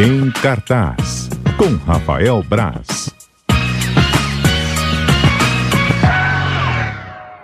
Em 0.00 0.30
cartaz, 0.30 1.28
com 1.56 1.74
Rafael 1.74 2.40
Braz. 2.48 3.12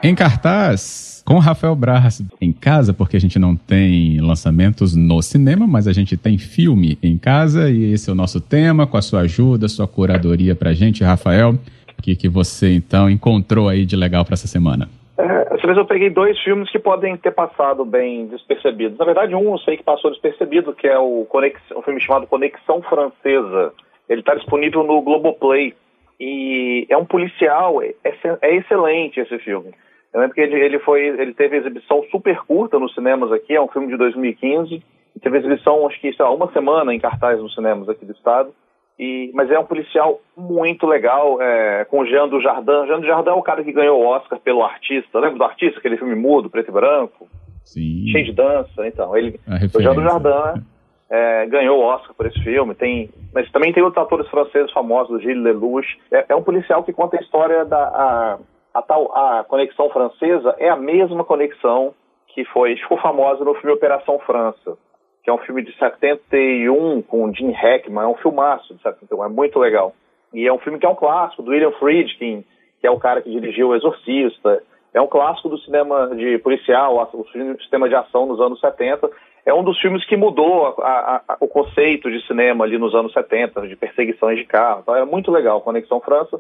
Em 0.01 0.15
cartaz, 0.15 1.21
com 1.25 1.41
Rafael 1.41 1.75
Braz 1.75 2.23
em 2.41 2.53
casa, 2.53 2.95
porque 2.95 3.17
a 3.17 3.21
gente 3.21 3.41
não 3.41 3.57
tem 3.57 4.21
lançamentos 4.21 4.95
no 4.95 5.21
cinema, 5.21 5.67
mas 5.67 5.89
a 5.89 5.93
gente 5.93 6.17
tem 6.17 6.39
filme 6.39 6.97
em 7.03 7.19
casa 7.19 7.69
e 7.69 7.93
esse 7.93 8.09
é 8.09 8.13
o 8.13 8.17
nosso 8.17 8.41
tema, 8.41 8.87
com 8.87 8.97
a 8.97 9.03
sua 9.03 9.23
ajuda, 9.23 9.67
sua 9.67 9.89
curadoria 9.89 10.55
pra 10.55 10.73
gente, 10.73 11.03
Rafael. 11.03 11.59
O 11.99 12.03
que, 12.03 12.15
que 12.15 12.29
você 12.29 12.73
então 12.73 13.11
encontrou 13.11 13.69
aí 13.69 13.85
de 13.85 13.97
legal 13.97 14.25
para 14.25 14.35
essa 14.35 14.47
semana? 14.47 14.89
É, 15.17 15.45
dessa 15.51 15.67
vez 15.67 15.79
eu 15.79 15.87
peguei 15.87 16.11
dois 16.11 16.39
filmes 16.41 16.71
que 16.71 16.79
podem 16.79 17.17
ter 17.17 17.31
passado 17.31 17.85
bem 17.85 18.27
despercebidos. 18.27 18.99
Na 18.99 19.05
verdade, 19.05 19.35
um 19.35 19.53
eu 19.53 19.59
sei 19.59 19.77
que 19.77 19.85
passou 19.85 20.11
despercebido, 20.11 20.75
que 20.75 20.89
é 20.89 20.99
o 20.99 21.25
Conex... 21.27 21.61
um 21.77 21.83
filme 21.83 22.01
chamado 22.01 22.27
Conexão 22.27 22.83
Francesa. 22.83 23.73
Ele 24.09 24.21
está 24.21 24.35
disponível 24.35 24.83
no 24.83 25.01
Globoplay. 25.03 25.75
E 26.19 26.87
é 26.89 26.97
um 26.97 27.05
policial, 27.05 27.83
é, 27.83 27.93
é 28.43 28.57
excelente 28.57 29.21
esse 29.21 29.39
filme. 29.39 29.73
Eu 30.13 30.21
lembro 30.21 30.35
que 30.35 30.41
ele, 30.41 30.55
ele, 30.61 30.79
foi, 30.79 31.07
ele 31.07 31.35
teve 31.35 31.57
exibição 31.57 32.05
super 32.11 32.39
curta 32.45 32.79
nos 32.79 32.95
cinemas 32.95 33.33
aqui, 33.33 33.55
é 33.55 33.61
um 33.61 33.69
filme 33.69 33.89
de 33.89 33.97
2015. 33.97 34.81
Teve 35.21 35.39
exibição, 35.39 35.87
acho 35.87 36.01
que, 36.01 36.13
sei 36.13 36.25
lá, 36.25 36.33
uma 36.33 36.53
semana 36.53 36.95
em 36.95 37.01
cartaz 37.01 37.41
nos 37.41 37.55
cinemas 37.55 37.89
aqui 37.89 38.05
do 38.05 38.13
estado. 38.13 38.55
E, 38.99 39.33
mas 39.35 39.51
é 39.51 39.59
um 39.59 39.65
policial 39.65 40.21
muito 40.37 40.87
legal, 40.87 41.41
é, 41.43 41.85
com 41.87 42.01
o 42.01 42.07
Jean 42.07 42.29
do 42.29 42.41
Jardim. 42.41 42.87
Jean 42.87 43.01
do 43.01 43.07
Jardim 43.07 43.31
é 43.31 43.33
o 43.33 43.43
cara 43.43 43.65
que 43.65 43.73
ganhou 43.73 44.01
o 44.01 44.07
Oscar 44.07 44.39
pelo 44.39 44.63
artista. 44.63 45.19
Lembra 45.19 45.39
do 45.39 45.45
artista, 45.45 45.79
aquele 45.79 45.97
filme 45.97 46.15
mudo, 46.15 46.49
preto 46.49 46.69
e 46.69 46.73
branco? 46.73 47.29
Sim. 47.65 48.07
Cheio 48.13 48.25
de 48.25 48.33
dança. 48.33 48.87
Então, 48.87 49.17
ele, 49.17 49.41
o 49.75 49.83
Jean 49.83 49.95
do 49.95 50.03
Jardim 50.03 50.65
é, 51.11 51.47
ganhou 51.47 51.79
o 51.81 51.83
Oscar 51.83 52.15
por 52.15 52.27
esse 52.27 52.41
filme. 52.45 52.75
Tem, 52.77 53.11
mas 53.35 53.51
também 53.51 53.73
tem 53.73 53.83
outros 53.83 54.05
atores 54.05 54.29
franceses 54.29 54.71
famosos, 54.71 55.23
Gilles 55.23 55.43
Lelouch. 55.43 55.99
É, 56.13 56.27
é 56.29 56.37
um 56.37 56.43
policial 56.43 56.85
que 56.85 56.93
conta 56.93 57.17
a 57.17 57.21
história 57.21 57.65
da 57.65 57.79
a, 57.79 58.39
a, 58.75 58.83
tal 58.83 59.11
a 59.13 59.45
conexão 59.45 59.91
francesa. 59.91 60.55
É 60.59 60.69
a 60.69 60.77
mesma 60.77 61.25
conexão 61.25 61.93
que 62.29 62.45
foi 62.45 62.77
ficou 62.77 62.99
famosa 62.99 63.45
no 63.45 63.55
filme 63.55 63.73
Operação 63.73 64.21
França 64.21 64.77
que 65.25 65.31
é 65.31 65.33
um 65.33 65.39
filme 65.39 65.63
de 65.63 65.75
71 65.79 67.01
com 67.03 67.33
Jim 67.33 67.51
Hackman, 67.51 68.05
é 68.05 68.07
um 68.07 68.17
filmaço 68.17 68.75
de 68.75 68.83
71, 68.83 69.25
é 69.25 69.29
muito 69.29 69.59
legal. 69.59 69.95
E 70.35 70.47
é 70.47 70.53
um 70.53 70.59
filme 70.59 70.79
que 70.79 70.85
é 70.85 70.89
um 70.89 70.95
clássico, 70.95 71.43
do 71.43 71.51
William 71.51 71.73
Friedkin, 71.73 72.45
que 72.79 72.87
é 72.87 72.91
o 72.91 72.99
cara 72.99 73.23
que 73.23 73.31
dirigiu 73.31 73.69
O 73.69 73.75
Exorcista. 73.75 74.63
É 74.93 75.01
um 75.01 75.07
clássico 75.07 75.49
do 75.49 75.59
cinema 75.59 76.15
de 76.15 76.39
policial, 76.39 77.11
o 77.15 77.25
sistema 77.59 77.89
de 77.89 77.95
ação 77.95 78.27
nos 78.27 78.39
anos 78.39 78.61
70. 78.61 79.11
É 79.47 79.55
um 79.55 79.65
dos 79.65 79.81
filmes 79.81 80.05
que 80.07 80.17
mudou 80.17 80.67
a, 80.67 80.83
a, 80.83 81.23
a, 81.29 81.37
o 81.41 81.49
conceito 81.49 82.11
de 82.11 82.25
cinema 82.27 82.65
ali 82.65 82.77
nos 82.77 82.95
anos 82.95 83.13
70, 83.13 83.67
de 83.67 83.77
perseguições 83.77 84.39
de 84.39 84.45
carro. 84.45 84.81
Então 84.83 84.95
é 84.95 85.05
muito 85.07 85.31
legal. 85.31 85.63
Conexão 85.63 86.01
França, 86.01 86.39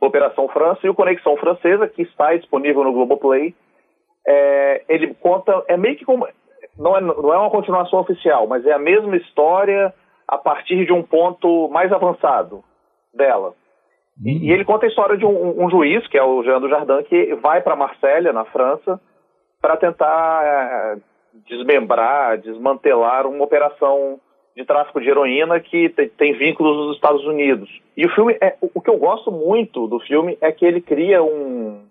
Operação 0.00 0.48
França 0.48 0.80
e 0.84 0.88
o 0.88 0.94
Conexão 0.94 1.36
Francesa, 1.36 1.86
que 1.86 2.02
está 2.02 2.34
disponível 2.34 2.82
no 2.82 2.92
Globoplay. 2.92 3.54
É, 4.26 4.82
ele 4.88 5.14
conta, 5.14 5.62
é 5.68 5.76
meio 5.76 5.96
que 5.96 6.04
como 6.04 6.26
não 6.78 6.96
é, 6.96 7.00
não 7.00 7.32
é 7.32 7.38
uma 7.38 7.50
continuação 7.50 8.00
oficial, 8.00 8.46
mas 8.46 8.66
é 8.66 8.72
a 8.72 8.78
mesma 8.78 9.16
história 9.16 9.92
a 10.26 10.38
partir 10.38 10.86
de 10.86 10.92
um 10.92 11.02
ponto 11.02 11.68
mais 11.68 11.92
avançado 11.92 12.64
dela. 13.12 13.54
Hum. 14.20 14.26
E, 14.26 14.52
ele 14.52 14.64
conta 14.64 14.86
a 14.86 14.88
história 14.88 15.16
de 15.16 15.24
um, 15.24 15.64
um, 15.64 15.70
juiz, 15.70 16.06
que 16.08 16.18
é 16.18 16.22
o 16.22 16.42
Jean 16.42 16.60
do 16.60 16.68
Jardim, 16.68 17.02
que 17.04 17.34
vai 17.36 17.60
para 17.60 17.76
Marselha, 17.76 18.32
na 18.32 18.44
França, 18.44 19.00
para 19.60 19.76
tentar 19.76 20.42
é, 20.44 20.96
desmembrar, 21.48 22.38
desmantelar 22.38 23.26
uma 23.26 23.44
operação 23.44 24.20
de 24.56 24.64
tráfico 24.64 25.00
de 25.00 25.08
heroína 25.08 25.58
que 25.58 25.88
tem, 25.88 26.08
tem 26.08 26.32
vínculos 26.34 26.76
nos 26.76 26.96
Estados 26.96 27.24
Unidos. 27.26 27.68
E 27.96 28.06
o 28.06 28.14
filme, 28.14 28.36
é, 28.40 28.56
o, 28.60 28.80
que 28.80 28.90
eu 28.90 28.98
gosto 28.98 29.32
muito 29.32 29.86
do 29.88 29.98
filme 30.00 30.38
é 30.40 30.52
que 30.52 30.64
ele 30.64 30.80
cria 30.80 31.22
um, 31.22 31.82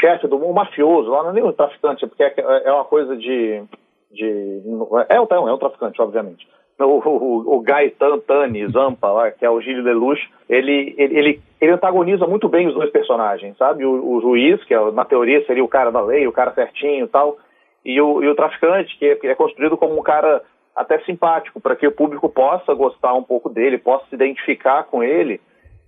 chefe 0.00 0.26
do 0.26 0.36
um 0.36 0.52
mafioso, 0.52 1.10
lá 1.10 1.22
não 1.22 1.30
é 1.30 1.32
nem 1.34 1.44
um 1.44 1.52
traficante, 1.52 2.06
porque 2.06 2.22
é, 2.22 2.34
é 2.38 2.72
uma 2.72 2.84
coisa 2.84 3.16
de. 3.16 3.62
de 4.10 4.62
é, 5.08 5.16
é, 5.16 5.20
um 5.20 5.58
traficante, 5.58 6.00
obviamente. 6.00 6.48
O, 6.78 6.84
o, 6.84 7.56
o 7.56 7.60
Gaetan 7.60 8.18
Tani 8.20 8.66
Zampa, 8.68 9.10
lá, 9.10 9.30
que 9.30 9.44
é 9.44 9.50
o 9.50 9.60
Gilles 9.60 9.84
Lelouch, 9.84 10.20
ele, 10.48 10.94
ele, 10.96 11.18
ele, 11.18 11.42
ele, 11.60 11.72
antagoniza 11.72 12.26
muito 12.26 12.48
bem 12.48 12.68
os 12.68 12.74
dois 12.74 12.90
personagens, 12.90 13.54
sabe? 13.58 13.84
O, 13.84 14.14
o, 14.14 14.20
juiz, 14.22 14.64
que 14.64 14.72
é, 14.72 14.90
na 14.90 15.04
teoria 15.04 15.44
seria 15.44 15.62
o 15.62 15.68
cara 15.68 15.90
da 15.90 16.00
lei, 16.00 16.26
o 16.26 16.32
cara 16.32 16.54
certinho 16.54 17.04
e 17.04 17.08
tal, 17.08 17.36
e 17.84 18.00
o, 18.00 18.22
e 18.22 18.28
o 18.28 18.34
traficante, 18.34 18.96
que 18.98 19.04
é, 19.04 19.14
que 19.14 19.26
é 19.26 19.34
construído 19.34 19.76
como 19.76 19.98
um 19.98 20.02
cara 20.02 20.42
até 20.74 20.98
simpático, 21.00 21.60
para 21.60 21.76
que 21.76 21.86
o 21.86 21.92
público 21.92 22.30
possa 22.30 22.72
gostar 22.72 23.12
um 23.12 23.22
pouco 23.22 23.50
dele, 23.50 23.76
possa 23.76 24.06
se 24.08 24.14
identificar 24.14 24.84
com 24.84 25.02
ele 25.02 25.38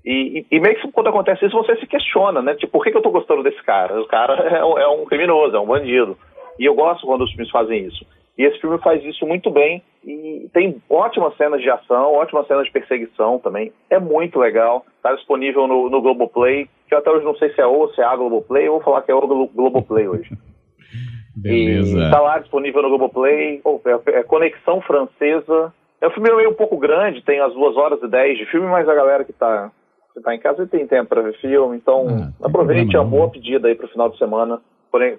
e, 0.04 0.44
e, 0.50 0.60
meio 0.60 0.74
que 0.80 0.90
quando 0.90 1.08
acontece 1.08 1.46
isso, 1.46 1.56
você 1.56 1.76
se 1.76 1.86
questiona, 1.86 2.42
né? 2.42 2.54
Tipo, 2.54 2.72
por 2.72 2.84
que, 2.84 2.90
que 2.90 2.96
eu 2.96 3.02
tô 3.02 3.10
gostando 3.10 3.42
desse 3.42 3.62
cara? 3.62 4.00
O 4.00 4.06
cara 4.06 4.34
é 4.58 4.64
um, 4.64 4.78
é 4.78 4.88
um 4.88 5.04
criminoso, 5.04 5.56
é 5.56 5.60
um 5.60 5.66
bandido. 5.66 6.18
E 6.58 6.64
eu 6.64 6.74
gosto 6.74 7.06
quando 7.06 7.22
os 7.22 7.30
filmes 7.30 7.50
fazem 7.50 7.86
isso. 7.86 8.04
E 8.36 8.44
esse 8.44 8.58
filme 8.60 8.78
faz 8.78 9.04
isso 9.04 9.26
muito 9.26 9.50
bem 9.50 9.82
e 10.04 10.48
tem 10.52 10.82
ótimas 10.88 11.36
cenas 11.36 11.60
de 11.60 11.70
ação, 11.70 12.14
ótimas 12.14 12.46
cenas 12.46 12.64
de 12.64 12.72
perseguição 12.72 13.38
também. 13.38 13.72
É 13.90 13.98
muito 13.98 14.38
legal. 14.38 14.84
Está 14.96 15.14
disponível 15.14 15.66
no, 15.66 15.90
no 15.90 16.00
Globoplay, 16.00 16.68
que 16.88 16.94
eu 16.94 16.98
até 16.98 17.10
hoje 17.10 17.24
não 17.24 17.36
sei 17.36 17.52
se 17.52 17.60
é 17.60 17.66
ou 17.66 17.88
se 17.92 18.00
é 18.00 18.04
a 18.04 18.16
Globoplay, 18.16 18.66
eu 18.66 18.72
vou 18.72 18.80
falar 18.80 19.02
que 19.02 19.12
é 19.12 19.14
o 19.14 19.20
Globoplay 19.20 20.08
hoje. 20.08 20.30
Beleza. 21.36 21.98
E 21.98 22.04
está 22.04 22.20
lá 22.20 22.38
disponível 22.38 22.82
no 22.82 22.88
Globoplay. 22.88 23.60
Oh, 23.64 23.80
é, 23.84 24.18
é 24.18 24.22
Conexão 24.22 24.80
Francesa. 24.80 25.72
É 26.00 26.08
um 26.08 26.10
filme 26.10 26.34
meio 26.34 26.50
um 26.50 26.54
pouco 26.54 26.76
grande, 26.78 27.22
tem 27.22 27.38
as 27.40 27.52
duas 27.52 27.76
horas 27.76 28.02
e 28.02 28.08
dez 28.08 28.36
de 28.36 28.46
filme, 28.46 28.66
mas 28.66 28.88
a 28.88 28.94
galera 28.94 29.24
que 29.24 29.30
está 29.30 29.70
você 30.12 30.18
está 30.18 30.34
em 30.34 30.38
casa 30.38 30.62
e 30.62 30.66
tem 30.66 30.86
tempo 30.86 31.08
para 31.08 31.22
ver 31.22 31.38
filme, 31.40 31.76
então 31.76 32.06
ah, 32.08 32.46
aproveite 32.46 32.96
a 32.96 33.02
boa 33.02 33.30
pedida 33.30 33.68
aí 33.68 33.74
para 33.74 33.86
o 33.86 33.88
final 33.88 34.10
de 34.10 34.18
semana. 34.18 34.60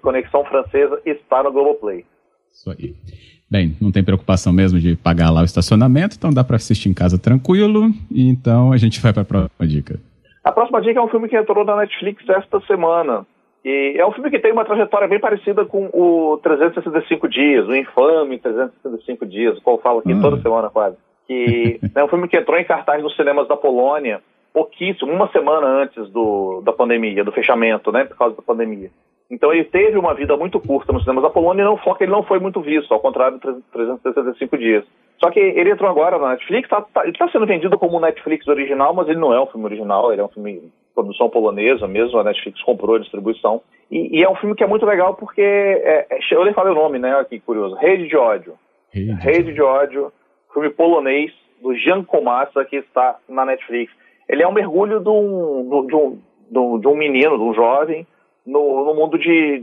Conexão 0.00 0.44
Francesa 0.44 1.00
está 1.04 1.42
no 1.42 1.50
Globoplay. 1.50 2.04
Isso 2.52 2.70
aí. 2.70 2.94
Bem, 3.50 3.76
não 3.80 3.90
tem 3.90 4.04
preocupação 4.04 4.52
mesmo 4.52 4.78
de 4.78 4.94
pagar 4.96 5.30
lá 5.30 5.42
o 5.42 5.44
estacionamento, 5.44 6.16
então 6.16 6.32
dá 6.32 6.44
para 6.44 6.56
assistir 6.56 6.88
em 6.88 6.94
casa 6.94 7.18
tranquilo. 7.18 7.90
E 8.10 8.28
então 8.28 8.72
a 8.72 8.76
gente 8.76 9.00
vai 9.00 9.12
para 9.12 9.22
a 9.22 9.24
próxima 9.24 9.66
dica. 9.66 9.98
A 10.44 10.52
próxima 10.52 10.80
dica 10.80 11.00
é 11.00 11.02
um 11.02 11.08
filme 11.08 11.28
que 11.28 11.36
entrou 11.36 11.64
na 11.64 11.76
Netflix 11.76 12.22
esta 12.28 12.60
semana. 12.60 13.26
E 13.64 13.96
é 13.98 14.06
um 14.06 14.12
filme 14.12 14.30
que 14.30 14.38
tem 14.38 14.52
uma 14.52 14.64
trajetória 14.64 15.08
bem 15.08 15.18
parecida 15.18 15.64
com 15.64 15.86
o 15.86 16.38
365 16.42 17.28
Dias, 17.28 17.66
o 17.66 17.74
infame 17.74 18.38
365 18.38 19.26
Dias, 19.26 19.58
o 19.58 19.62
qual 19.62 19.76
eu 19.76 19.82
falo 19.82 19.98
aqui 20.00 20.12
ah. 20.12 20.20
toda 20.20 20.42
semana 20.42 20.70
quase. 20.70 20.96
Que 21.26 21.80
é 21.94 22.04
um 22.04 22.08
filme 22.08 22.28
que 22.28 22.36
entrou 22.36 22.58
em 22.58 22.64
cartaz 22.64 23.02
nos 23.02 23.16
cinemas 23.16 23.48
da 23.48 23.56
Polônia 23.56 24.20
pouquíssimo, 24.54 25.12
uma 25.12 25.28
semana 25.32 25.66
antes 25.66 26.08
do, 26.10 26.62
da 26.64 26.72
pandemia, 26.72 27.24
do 27.24 27.32
fechamento, 27.32 27.90
né, 27.90 28.04
por 28.04 28.16
causa 28.16 28.36
da 28.36 28.42
pandemia. 28.42 28.88
Então 29.28 29.52
ele 29.52 29.64
teve 29.64 29.98
uma 29.98 30.14
vida 30.14 30.36
muito 30.36 30.60
curta 30.60 30.92
nos 30.92 31.02
cinemas 31.02 31.24
da 31.24 31.30
Polônia 31.30 31.62
e 31.62 31.64
não, 31.64 31.76
que 31.76 32.04
ele 32.04 32.12
não 32.12 32.22
foi 32.22 32.38
muito 32.38 32.60
visto, 32.60 32.94
ao 32.94 33.00
contrário 33.00 33.38
de 33.38 33.62
365 33.72 34.56
dias. 34.56 34.84
Só 35.18 35.30
que 35.30 35.40
ele 35.40 35.70
entrou 35.70 35.90
agora 35.90 36.18
na 36.18 36.30
Netflix, 36.30 36.68
tá, 36.68 36.82
tá, 36.82 37.02
ele 37.02 37.12
está 37.12 37.28
sendo 37.30 37.46
vendido 37.46 37.76
como 37.78 37.96
um 37.96 38.00
Netflix 38.00 38.46
original, 38.46 38.94
mas 38.94 39.08
ele 39.08 39.18
não 39.18 39.32
é 39.32 39.40
um 39.40 39.46
filme 39.46 39.66
original, 39.66 40.12
ele 40.12 40.20
é 40.20 40.24
um 40.24 40.28
filme 40.28 40.60
de 40.60 40.72
produção 40.94 41.28
polonesa 41.28 41.88
mesmo, 41.88 42.18
a 42.18 42.24
Netflix 42.24 42.62
comprou 42.62 42.94
a 42.94 43.00
distribuição. 43.00 43.60
E, 43.90 44.18
e 44.18 44.22
é 44.22 44.30
um 44.30 44.36
filme 44.36 44.54
que 44.54 44.62
é 44.62 44.66
muito 44.68 44.86
legal 44.86 45.14
porque, 45.14 45.42
é, 45.42 46.06
é, 46.10 46.18
eu 46.30 46.44
nem 46.44 46.54
falei 46.54 46.72
o 46.72 46.76
nome, 46.76 46.98
né, 47.00 47.18
aqui 47.18 47.40
curioso, 47.40 47.74
Rede 47.74 48.06
de 48.06 48.16
Ódio. 48.16 48.54
Rede, 48.92 49.12
Rede 49.14 49.52
de 49.52 49.62
Ódio, 49.62 50.12
filme 50.52 50.70
polonês 50.70 51.32
do 51.60 51.74
Jan 51.76 52.04
Komasa, 52.04 52.64
que 52.64 52.76
está 52.76 53.16
na 53.28 53.44
Netflix 53.44 53.92
ele 54.28 54.42
é 54.42 54.48
um 54.48 54.52
mergulho 54.52 55.00
de 55.00 55.08
um, 55.08 55.86
de 55.86 55.96
um, 55.96 56.78
de 56.78 56.88
um 56.88 56.94
menino, 56.94 57.36
de 57.36 57.42
um 57.42 57.54
jovem, 57.54 58.06
no, 58.46 58.84
no 58.84 58.94
mundo 58.94 59.18
de, 59.18 59.62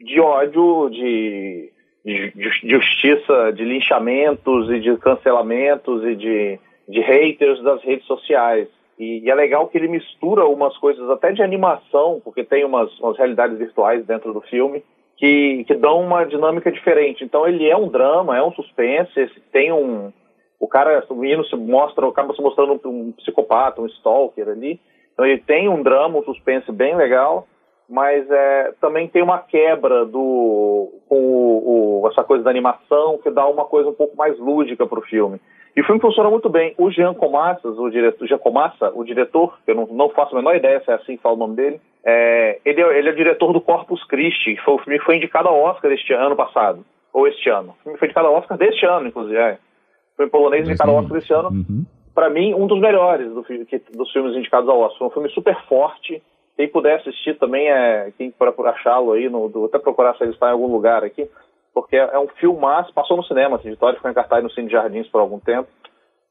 de 0.00 0.20
ódio, 0.20 0.88
de, 0.90 1.70
de, 2.04 2.30
de, 2.30 2.70
justiça, 2.70 3.52
de 3.52 3.64
linchamentos 3.64 4.70
e 4.70 4.80
de 4.80 4.96
cancelamentos 4.96 6.04
e 6.04 6.14
de, 6.16 6.58
de 6.88 7.00
haters 7.00 7.62
das 7.62 7.82
redes 7.82 8.06
sociais. 8.06 8.68
E, 8.98 9.20
e, 9.20 9.30
é 9.30 9.34
legal 9.34 9.68
que 9.68 9.78
ele 9.78 9.88
mistura 9.88 10.46
umas 10.46 10.76
coisas 10.78 11.08
até 11.10 11.32
de 11.32 11.42
animação, 11.42 12.20
porque 12.24 12.42
tem 12.42 12.64
umas, 12.64 12.96
umas 12.98 13.16
realidades 13.16 13.58
virtuais 13.58 14.04
dentro 14.04 14.32
do 14.32 14.40
filme, 14.40 14.82
que, 15.16 15.64
que 15.64 15.74
dão 15.74 16.00
uma 16.00 16.24
dinâmica 16.24 16.70
diferente. 16.70 17.24
Então 17.24 17.46
ele 17.46 17.68
é 17.68 17.76
um 17.76 17.88
drama, 17.88 18.36
é 18.36 18.42
um 18.42 18.52
suspense, 18.52 19.30
tem 19.52 19.72
um, 19.72 20.12
o 20.60 20.66
cara, 20.66 21.04
o 21.08 21.14
menino 21.14 21.44
se 21.44 21.56
mostra, 21.56 22.06
acaba 22.08 22.34
se 22.34 22.42
mostrando 22.42 22.80
um, 22.84 23.12
psicopata, 23.12 23.80
um 23.80 23.86
stalker 23.86 24.48
ali. 24.48 24.80
Então 25.12 25.24
ele 25.24 25.40
tem 25.40 25.68
um 25.68 25.82
drama, 25.82 26.18
um 26.18 26.24
suspense 26.24 26.70
bem 26.72 26.96
legal, 26.96 27.46
mas 27.88 28.28
é, 28.30 28.72
também 28.80 29.08
tem 29.08 29.22
uma 29.22 29.38
quebra 29.38 30.04
do 30.04 30.92
com 31.08 31.16
o, 31.16 32.02
o, 32.02 32.08
essa 32.08 32.22
coisa 32.22 32.44
da 32.44 32.50
animação 32.50 33.18
que 33.18 33.30
dá 33.30 33.46
uma 33.46 33.64
coisa 33.64 33.88
um 33.88 33.94
pouco 33.94 34.16
mais 34.16 34.38
lúdica 34.38 34.86
para 34.86 34.98
o 34.98 35.02
filme. 35.02 35.40
E 35.76 35.80
o 35.80 35.84
filme 35.84 36.00
funciona 36.00 36.28
muito 36.28 36.48
bem. 36.48 36.74
O 36.76 36.90
Jean 36.90 37.14
Comassas, 37.14 37.78
o 37.78 37.88
diretor, 37.88 38.26
Jean 38.26 38.38
Comassa, 38.38 38.90
o 38.94 39.04
diretor, 39.04 39.56
eu 39.64 39.76
não, 39.76 39.86
não, 39.86 40.08
faço 40.10 40.34
a 40.34 40.38
menor 40.38 40.56
ideia 40.56 40.80
se 40.80 40.90
é 40.90 40.94
assim 40.94 41.16
que 41.16 41.22
fala 41.22 41.36
o 41.36 41.38
nome 41.38 41.54
dele, 41.54 41.80
é, 42.04 42.58
ele, 42.64 42.82
é, 42.82 42.98
ele 42.98 43.08
é 43.10 43.12
diretor 43.12 43.52
do 43.52 43.60
Corpus 43.60 44.02
Christi, 44.04 44.56
que 44.56 44.62
foi 44.62 44.74
o 44.74 44.78
filme 44.78 44.98
que 44.98 45.04
foi 45.04 45.16
indicado 45.16 45.48
ao 45.48 45.60
Oscar 45.60 45.92
este 45.92 46.12
ano 46.12 46.34
passado, 46.34 46.84
ou 47.12 47.28
este 47.28 47.48
ano. 47.48 47.76
O 47.80 47.82
filme 47.84 47.98
foi 47.98 48.08
indicado 48.08 48.26
ao 48.26 48.34
Oscar 48.34 48.58
deste 48.58 48.84
ano, 48.86 49.06
inclusive. 49.06 49.38
É. 49.38 49.58
filme 50.18 50.30
polonês 50.30 50.68
indicado 50.68 50.90
ao 50.90 50.98
Oscar 50.98 51.18
esse 51.18 51.32
ano. 51.32 51.48
Uhum. 51.48 51.86
Para 52.14 52.28
mim, 52.28 52.52
um 52.52 52.66
dos 52.66 52.80
melhores 52.80 53.32
do, 53.32 53.44
que, 53.44 53.78
dos 53.94 54.12
filmes 54.12 54.36
indicados 54.36 54.68
ao 54.68 54.80
Oscar. 54.80 55.06
Um 55.06 55.12
filme 55.12 55.30
super 55.30 55.56
forte. 55.66 56.20
Quem 56.56 56.68
puder 56.68 56.96
assistir 56.96 57.38
também, 57.38 57.70
é 57.70 58.12
quem 58.18 58.32
para 58.32 58.52
achá-lo 58.70 59.12
aí, 59.12 59.28
no, 59.28 59.48
do, 59.48 59.66
até 59.66 59.78
procurar 59.78 60.16
se 60.16 60.24
ele 60.24 60.32
está 60.32 60.48
em 60.48 60.52
algum 60.52 60.66
lugar 60.66 61.04
aqui, 61.04 61.30
porque 61.72 61.96
é, 61.96 62.10
é 62.12 62.18
um 62.18 62.26
filmaço, 62.26 62.92
passou 62.92 63.16
no 63.16 63.22
cinema, 63.22 63.56
assim, 63.56 63.70
Vitória 63.70 63.94
ficou 63.94 64.10
em 64.10 64.14
cartaz 64.14 64.42
no 64.42 64.50
Cine 64.50 64.68
Jardins 64.68 65.06
por 65.06 65.20
algum 65.20 65.38
tempo. 65.38 65.68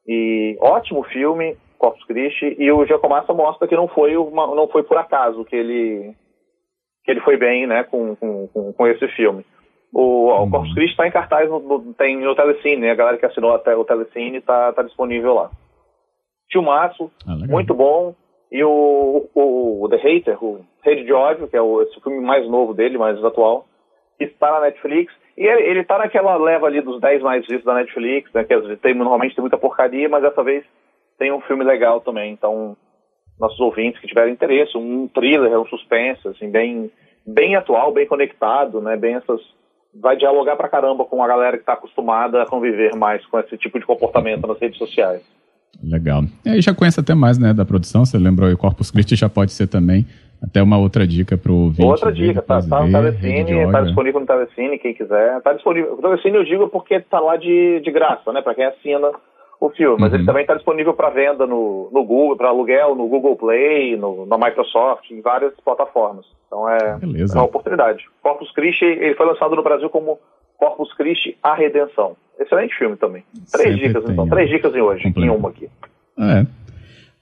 E 0.06 0.58
ótimo 0.60 1.02
filme, 1.04 1.56
Corpus 1.78 2.04
Christi, 2.04 2.54
e 2.58 2.70
o 2.70 2.84
Giacomassa 2.84 3.32
mostra 3.32 3.66
que 3.66 3.74
não 3.74 3.88
foi, 3.88 4.18
uma, 4.18 4.54
não 4.54 4.68
foi 4.68 4.82
por 4.82 4.98
acaso 4.98 5.44
que 5.46 5.56
ele, 5.56 6.14
que 7.04 7.10
ele 7.10 7.20
foi 7.20 7.38
bem 7.38 7.66
né, 7.66 7.84
com, 7.84 8.14
com, 8.16 8.72
com 8.74 8.86
esse 8.86 9.08
filme. 9.08 9.46
O, 9.92 10.00
o 10.00 10.42
uhum. 10.42 10.50
Corpus 10.50 10.74
Christi 10.74 10.90
está 10.90 11.06
em 11.06 11.10
cartaz, 11.10 11.48
no, 11.48 11.60
no, 11.60 11.94
tem 11.94 12.16
no 12.18 12.34
Telecine, 12.34 12.90
a 12.90 12.94
galera 12.94 13.16
que 13.16 13.26
assinou 13.26 13.54
até 13.54 13.74
o 13.74 13.84
Telecine 13.84 14.38
está 14.38 14.72
tá 14.72 14.82
disponível 14.82 15.34
lá. 15.34 15.50
Filmaço, 16.50 17.10
ah, 17.26 17.34
muito 17.48 17.74
bom. 17.74 18.14
E 18.50 18.64
o, 18.64 19.28
o, 19.34 19.84
o, 19.84 19.88
The 19.88 19.96
Hater, 19.96 20.42
o 20.42 20.64
Rede 20.82 21.04
de 21.04 21.12
Ódio, 21.12 21.48
que 21.48 21.56
é 21.56 21.60
o, 21.60 21.82
esse 21.82 22.00
filme 22.00 22.20
mais 22.20 22.48
novo 22.48 22.72
dele, 22.72 22.96
mais 22.96 23.22
atual, 23.22 23.66
está 24.18 24.52
na 24.52 24.60
Netflix. 24.60 25.12
E 25.36 25.46
ele, 25.46 25.62
ele 25.62 25.84
tá 25.84 25.98
naquela 25.98 26.36
leva 26.36 26.66
ali 26.66 26.80
dos 26.80 27.00
10 27.00 27.22
mais 27.22 27.46
vistos 27.46 27.64
da 27.64 27.74
Netflix, 27.74 28.32
né? 28.32 28.44
Que 28.44 28.76
tem, 28.76 28.94
normalmente 28.94 29.34
tem 29.34 29.42
muita 29.42 29.58
porcaria, 29.58 30.08
mas 30.08 30.22
dessa 30.22 30.42
vez 30.42 30.64
tem 31.18 31.32
um 31.32 31.40
filme 31.42 31.64
legal 31.64 32.00
também. 32.00 32.32
Então, 32.32 32.76
nossos 33.38 33.60
ouvintes 33.60 34.00
que 34.00 34.06
tiverem 34.06 34.32
interesse, 34.32 34.76
um 34.76 35.08
thriller, 35.08 35.60
um 35.60 35.66
suspense, 35.66 36.26
assim, 36.26 36.50
bem, 36.50 36.90
bem 37.26 37.54
atual, 37.54 37.92
bem 37.92 38.06
conectado, 38.06 38.80
né? 38.80 38.96
Bem 38.96 39.14
essas 39.14 39.40
vai 39.94 40.16
dialogar 40.16 40.56
pra 40.56 40.68
caramba 40.68 41.04
com 41.04 41.22
a 41.22 41.28
galera 41.28 41.56
que 41.56 41.62
está 41.62 41.72
acostumada 41.72 42.42
a 42.42 42.46
conviver 42.46 42.94
mais 42.94 43.24
com 43.26 43.38
esse 43.38 43.56
tipo 43.56 43.78
de 43.78 43.86
comportamento 43.86 44.46
nas 44.46 44.58
redes 44.58 44.78
sociais. 44.78 45.22
Legal. 45.82 46.24
E 46.44 46.50
aí 46.50 46.60
já 46.60 46.74
conhece 46.74 46.98
até 47.00 47.14
mais, 47.14 47.38
né, 47.38 47.52
da 47.52 47.64
produção, 47.64 48.04
você 48.04 48.18
lembrou, 48.18 48.50
o 48.50 48.56
Corpus 48.56 48.90
Christi 48.90 49.16
já 49.16 49.28
pode 49.28 49.52
ser 49.52 49.66
também 49.66 50.06
até 50.42 50.62
uma 50.62 50.78
outra 50.78 51.06
dica 51.06 51.36
para 51.36 51.50
o 51.50 51.64
ouvinte. 51.64 51.82
Outra 51.82 52.12
dica, 52.12 52.40
tá, 52.40 52.60
tá 52.62 52.84
no 52.84 52.92
Telecine, 52.92 53.72
tá 53.72 53.80
disponível 53.82 54.20
no 54.20 54.26
Telecine, 54.26 54.78
quem 54.78 54.94
quiser. 54.94 55.40
Tá 55.42 55.52
disponível, 55.52 55.94
o 55.94 56.02
Telecine 56.02 56.36
eu 56.36 56.44
digo 56.44 56.68
porque 56.68 57.00
tá 57.00 57.18
lá 57.20 57.36
de, 57.36 57.80
de 57.80 57.90
graça, 57.90 58.32
né, 58.32 58.40
para 58.40 58.54
quem 58.54 58.64
assina 58.64 59.10
o 59.60 59.70
filme, 59.70 59.96
mas 59.98 60.12
uhum. 60.12 60.18
ele 60.18 60.26
também 60.26 60.42
está 60.42 60.54
disponível 60.54 60.94
para 60.94 61.10
venda 61.10 61.46
no, 61.46 61.88
no 61.92 62.04
Google, 62.04 62.36
para 62.36 62.48
aluguel, 62.48 62.94
no 62.94 63.08
Google 63.08 63.36
Play, 63.36 63.96
no, 63.96 64.24
na 64.24 64.38
Microsoft, 64.38 65.10
em 65.10 65.20
várias 65.20 65.52
plataformas. 65.64 66.26
Então 66.46 66.68
é, 66.68 66.78
é 66.78 67.34
uma 67.34 67.44
oportunidade. 67.44 68.06
Corpus 68.22 68.52
Christi, 68.52 68.84
ele 68.84 69.14
foi 69.14 69.26
lançado 69.26 69.56
no 69.56 69.62
Brasil 69.62 69.90
como 69.90 70.18
Corpus 70.56 70.94
Christi, 70.94 71.36
A 71.42 71.54
Redenção. 71.54 72.16
Excelente 72.38 72.74
filme 72.76 72.96
também. 72.96 73.24
Três 73.50 73.74
Sempre 73.74 73.88
dicas, 73.88 74.10
então. 74.10 74.28
Três 74.28 74.48
dicas 74.48 74.74
em 74.74 74.80
hoje, 74.80 75.12
em 75.16 75.28
uma 75.28 75.48
aqui. 75.48 75.68
É. 76.18 76.46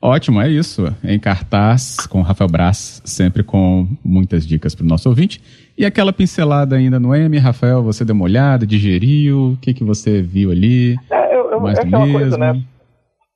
Ótimo, 0.00 0.42
é 0.42 0.48
isso. 0.48 0.84
Em 1.02 1.18
cartaz, 1.18 2.06
com 2.06 2.20
Rafael 2.20 2.50
Braz, 2.50 3.00
sempre 3.04 3.42
com 3.42 3.88
muitas 4.04 4.46
dicas 4.46 4.74
para 4.74 4.84
o 4.84 4.86
nosso 4.86 5.08
ouvinte. 5.08 5.40
E 5.76 5.84
aquela 5.86 6.12
pincelada 6.12 6.76
ainda 6.76 7.00
no 7.00 7.14
M, 7.14 7.38
Rafael, 7.38 7.82
você 7.82 8.04
deu 8.04 8.14
uma 8.14 8.24
olhada, 8.24 8.66
digeriu? 8.66 9.52
O 9.52 9.56
que, 9.56 9.72
que 9.72 9.82
você 9.82 10.20
viu 10.20 10.50
ali? 10.50 10.96
É, 11.10 11.25
é 11.68 11.80
aquela 11.80 12.04
mesmo? 12.04 12.18
coisa, 12.18 12.38
né? 12.38 12.52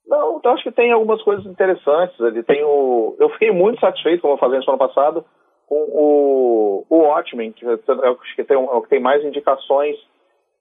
Não, 0.07 0.41
eu 0.43 0.51
acho 0.51 0.65
que 0.65 0.73
tem 0.73 0.91
algumas 0.91 1.23
coisas 1.23 1.47
interessantes 1.47 2.21
ali. 2.21 2.43
Tem 2.43 2.65
o... 2.65 3.17
Eu 3.19 3.29
fiquei 3.31 3.53
muito 3.53 3.81
satisfeito, 3.81 4.21
como 4.21 4.35
eu 4.35 4.39
falei 4.39 4.59
no 4.59 4.69
ano 4.69 4.79
passado, 4.79 5.25
com 5.67 5.77
o, 5.77 6.87
o 6.91 6.97
Watchmen, 6.97 7.53
que, 7.53 7.65
é, 7.65 7.77
que 8.35 8.45
tem, 8.45 8.57
é 8.57 8.61
o 8.61 8.83
que 8.83 8.89
tem 8.89 9.01
mais 9.01 9.25
indicações. 9.25 9.97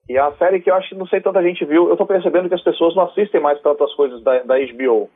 E 0.08 0.16
é 0.16 0.22
uma 0.22 0.36
série 0.36 0.60
que 0.60 0.70
eu 0.70 0.74
acho 0.74 0.90
que 0.90 0.94
não 0.94 1.06
sei 1.06 1.20
tanta 1.20 1.42
gente 1.42 1.64
viu. 1.64 1.86
Eu 1.86 1.92
estou 1.92 2.06
percebendo 2.06 2.48
que 2.48 2.54
as 2.54 2.62
pessoas 2.62 2.94
não 2.94 3.04
assistem 3.04 3.40
mais 3.40 3.60
tantas 3.60 3.92
coisas 3.94 4.22
da, 4.22 4.38
da 4.44 4.54
HBO. 4.58 5.10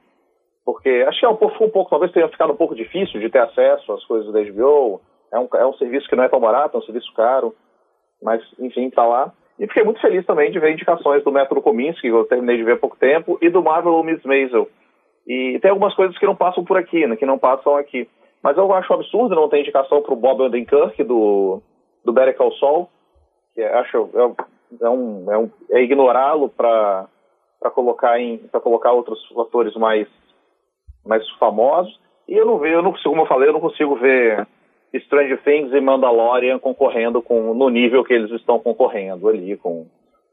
Porque 0.64 1.04
acho 1.06 1.20
que 1.20 1.26
é 1.26 1.28
um 1.28 1.36
pouco, 1.36 1.64
um 1.64 1.70
pouco, 1.70 1.90
talvez 1.90 2.10
tenha 2.10 2.28
ficado 2.28 2.52
um 2.52 2.56
pouco 2.56 2.74
difícil 2.74 3.20
de 3.20 3.28
ter 3.28 3.38
acesso 3.38 3.92
às 3.92 4.04
coisas 4.04 4.32
da 4.32 4.42
HBO. 4.42 5.00
É 5.32 5.38
um, 5.38 5.48
é 5.54 5.66
um 5.66 5.74
serviço 5.74 6.08
que 6.08 6.16
não 6.16 6.24
é 6.24 6.28
tão 6.28 6.40
barato, 6.40 6.76
é 6.76 6.80
um 6.80 6.84
serviço 6.84 7.12
caro. 7.14 7.54
Mas, 8.22 8.42
enfim, 8.58 8.86
está 8.86 9.06
lá. 9.06 9.32
E 9.58 9.66
fiquei 9.66 9.84
muito 9.84 10.00
feliz 10.00 10.26
também 10.26 10.50
de 10.50 10.58
ver 10.58 10.72
indicações 10.72 11.22
do 11.22 11.30
Método 11.30 11.62
Kominsky, 11.62 12.02
que 12.02 12.08
eu 12.08 12.24
terminei 12.24 12.56
de 12.56 12.64
ver 12.64 12.72
há 12.72 12.76
pouco 12.76 12.96
tempo, 12.96 13.38
e 13.40 13.48
do 13.48 13.62
Marvel 13.62 14.02
Miss 14.02 14.22
Maisel. 14.24 14.68
E 15.26 15.58
tem 15.60 15.70
algumas 15.70 15.94
coisas 15.94 16.18
que 16.18 16.26
não 16.26 16.34
passam 16.34 16.64
por 16.64 16.76
aqui, 16.76 17.06
né, 17.06 17.16
que 17.16 17.24
não 17.24 17.38
passam 17.38 17.76
aqui. 17.76 18.08
Mas 18.42 18.58
eu 18.58 18.70
acho 18.74 18.92
absurdo 18.92 19.34
não 19.34 19.48
ter 19.48 19.60
indicação 19.60 20.02
para 20.02 20.12
o 20.12 20.16
Bob 20.16 20.42
Odenkirk 20.42 21.02
do, 21.04 21.62
do 22.04 22.12
Better 22.12 22.36
Call 22.36 22.52
Saul, 22.56 22.88
que 23.54 23.62
é, 23.62 23.74
acho 23.78 24.10
é, 24.14 24.84
é 24.84 24.90
um, 24.90 25.32
é, 25.32 25.38
um, 25.38 25.50
é 25.70 25.82
ignorá-lo 25.82 26.50
para 26.50 27.08
colocar 27.74 28.20
em 28.20 28.38
colocar 28.62 28.92
outros 28.92 29.18
atores 29.38 29.74
mais 29.76 30.06
mais 31.06 31.26
famosos. 31.38 31.98
E 32.28 32.34
eu 32.34 32.44
não 32.44 32.58
vejo, 32.58 32.74
eu 32.74 32.82
não 32.82 32.92
como 32.92 33.22
eu 33.22 33.26
falei, 33.26 33.48
eu 33.48 33.52
não 33.52 33.60
consigo 33.60 33.96
ver 33.96 34.46
Stranger 35.00 35.42
Things 35.42 35.72
e 35.72 35.80
Mandalorian 35.80 36.58
concorrendo 36.58 37.20
com 37.20 37.54
no 37.54 37.68
nível 37.68 38.04
que 38.04 38.12
eles 38.12 38.30
estão 38.30 38.58
concorrendo 38.58 39.28
ali 39.28 39.56
com, 39.56 39.86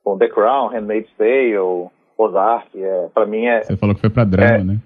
com 0.03 0.17
The 0.17 0.27
Crown, 0.27 0.67
Handmaid's 0.67 1.11
Tale, 1.17 1.89
Ozark. 2.17 2.69
É, 2.75 3.07
para 3.13 3.25
mim 3.25 3.45
é. 3.45 3.63
Você 3.63 3.77
falou 3.77 3.95
que 3.95 4.01
foi 4.01 4.09
para 4.09 4.23
drama, 4.23 4.55
é, 4.55 4.63
né? 4.63 4.77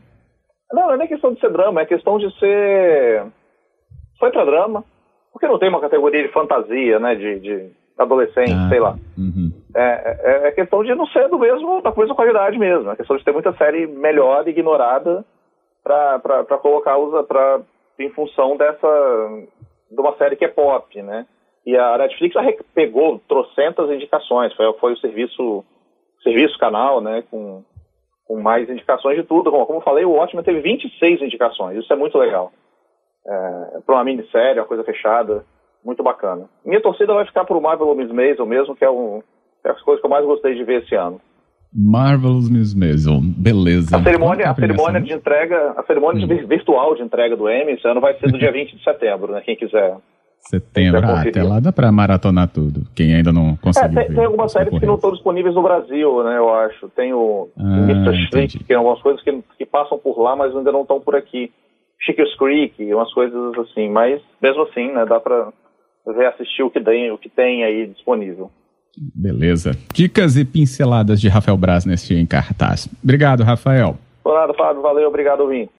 Não, 0.72 0.88
não 0.88 0.94
é 0.94 0.98
nem 0.98 1.08
questão 1.08 1.34
de 1.34 1.40
ser 1.40 1.52
drama, 1.52 1.82
é 1.82 1.86
questão 1.86 2.18
de 2.18 2.30
ser. 2.40 3.26
Foi 4.20 4.32
pra 4.32 4.46
drama. 4.46 4.84
Porque 5.32 5.48
não 5.48 5.60
tem 5.60 5.70
uma 5.70 5.82
categoria 5.82 6.24
de 6.24 6.32
fantasia, 6.32 6.98
né? 6.98 7.16
De, 7.16 7.40
de 7.40 7.70
adolescente, 7.98 8.54
ah, 8.54 8.70
sei 8.70 8.80
lá. 8.80 8.96
Uhum. 9.18 9.52
É, 9.76 9.82
é, 9.84 10.48
é, 10.48 10.52
questão 10.52 10.84
de 10.84 10.94
não 10.96 11.06
ser 11.08 11.28
do 11.30 11.38
mesmo, 11.38 11.82
da 11.82 11.94
mesma 11.96 12.16
qualidade 12.16 12.58
mesmo. 12.58 12.90
É 12.90 12.96
questão 12.96 13.18
de 13.18 13.24
ter 13.24 13.34
muita 13.34 13.54
série 13.54 13.86
melhor 13.88 14.48
ignorada 14.48 15.26
para 15.84 16.58
colocar 16.62 16.98
usa 16.98 17.24
pra, 17.24 17.62
em 18.00 18.10
função 18.10 18.58
dessa. 18.58 18.88
De 19.96 20.02
uma 20.02 20.16
série 20.18 20.36
que 20.36 20.46
é 20.46 20.50
pop, 20.50 21.02
né? 21.02 21.26
E 21.66 21.76
a 21.76 21.98
Netflix 21.98 22.34
já 22.34 22.42
pegou 22.74 23.20
trocentas 23.28 23.90
indicações, 23.90 24.54
foi, 24.54 24.72
foi 24.74 24.94
o 24.94 24.98
serviço, 24.98 25.66
serviço 26.22 26.58
canal, 26.60 27.02
né? 27.02 27.24
Com 27.30 27.64
com 28.26 28.42
mais 28.42 28.70
indicações 28.70 29.16
de 29.16 29.24
tudo. 29.24 29.52
Como, 29.52 29.66
como 29.66 29.80
eu 29.80 29.84
falei, 29.84 30.04
o 30.04 30.12
Watchmen 30.12 30.44
teve 30.44 30.60
26 30.60 31.22
indicações, 31.22 31.78
isso 31.78 31.92
é 31.92 31.96
muito 31.96 32.18
legal. 32.18 32.52
É, 33.26 33.80
para 33.86 33.96
uma 33.96 34.04
minissérie, 34.04 34.60
uma 34.60 34.68
coisa 34.68 34.84
fechada, 34.84 35.46
muito 35.84 36.04
bacana. 36.04 36.50
Minha 36.64 36.82
torcida 36.82 37.14
vai 37.14 37.26
ficar 37.26 37.46
pro 37.46 37.62
Marvel 37.62 37.94
Miss 37.96 38.12
mesmo, 38.12 38.76
que 38.76 38.84
é, 38.84 38.90
um, 38.90 39.22
é 39.64 39.70
as 39.70 39.82
coisas 39.82 40.02
que 40.02 40.06
eu 40.06 40.12
mais 40.12 40.26
gostei 40.26 40.56
de 40.56 40.64
ver 40.64 40.84
esse 40.84 40.96
ano. 40.96 41.22
Marvelous 41.76 42.50
Miss 42.50 42.74
Maisel, 42.74 43.20
beleza. 43.22 43.98
A 43.98 44.02
cerimônia, 44.02 44.50
a 44.50 44.56
cerimônia 44.56 45.02
de 45.02 45.14
entrega, 45.14 45.74
a 45.76 45.84
cerimônia 45.84 46.26
hum. 46.26 46.48
virtual 46.48 46.96
de 46.96 47.04
entrega 47.04 47.36
do 47.36 47.50
Emmy 47.50 47.74
esse 47.74 47.88
ano 47.88 48.00
vai 48.00 48.18
ser 48.18 48.32
do 48.32 48.38
dia 48.38 48.52
20 48.54 48.78
de 48.78 48.84
setembro, 48.84 49.34
né? 49.34 49.42
Quem 49.42 49.56
quiser 49.56 49.98
Setembro, 50.48 51.02
ah, 51.04 51.22
até 51.22 51.42
lá 51.42 51.60
dá 51.60 51.72
pra 51.72 51.92
maratonar 51.92 52.48
tudo. 52.48 52.82
Quem 52.96 53.16
ainda 53.16 53.34
não 53.34 53.56
conseguiu. 53.56 54.00
É, 54.00 54.06
tem, 54.06 54.16
tem 54.16 54.26
algumas 54.26 54.52
séries 54.52 54.78
que 54.78 54.86
não 54.86 54.94
estão 54.94 55.12
disponíveis 55.12 55.56
no 55.56 55.64
Brasil, 55.64 56.24
né? 56.24 56.38
Eu 56.38 56.54
acho. 56.54 56.88
Tem 56.90 57.12
o 57.14 57.50
ah, 57.58 57.78
Mr. 57.90 58.16
Street, 58.26 58.58
que 58.58 58.64
tem 58.64 58.78
algumas 58.78 59.02
coisas 59.02 59.24
que, 59.24 59.44
que 59.58 59.66
passam 59.66 59.98
por 59.98 60.20
lá, 60.20 60.36
mas 60.36 60.56
ainda 60.56 60.72
não 60.72 60.84
estão 60.84 61.00
por 61.00 61.16
aqui. 61.16 61.52
Chickers 62.00 62.38
Creek, 62.38 62.94
umas 62.94 63.12
coisas 63.12 63.58
assim. 63.58 63.90
Mas 63.90 64.22
mesmo 64.40 64.62
assim, 64.64 64.92
né? 64.92 65.04
Dá 65.08 65.20
pra 65.20 65.52
ver, 66.16 66.28
assistir 66.28 66.62
o 66.62 66.70
que 66.70 66.80
tem, 66.80 67.12
o 67.12 67.18
que 67.18 67.30
tem 67.30 67.64
aí 67.64 67.88
disponível. 67.88 68.52
Beleza. 68.98 69.72
Dicas 69.94 70.38
e 70.38 70.46
pinceladas 70.46 71.20
de 71.20 71.28
Rafael 71.28 71.58
Braz 71.58 71.86
nesse 71.86 72.14
em. 72.14 72.90
Obrigado, 73.04 73.44
Rafael. 73.44 73.98
Por 74.24 74.34
nada, 74.34 74.54
Fábio. 74.54 74.82
Valeu, 74.82 75.08
obrigado, 75.08 75.48
Vim. 75.48 75.68